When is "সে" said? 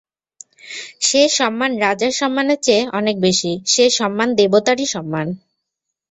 1.01-1.21, 3.65-3.85